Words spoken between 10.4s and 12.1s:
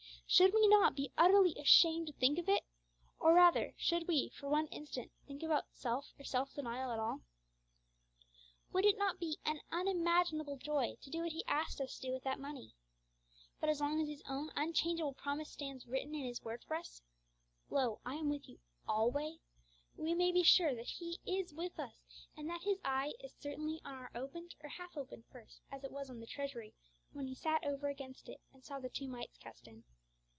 joy to do what He asked us to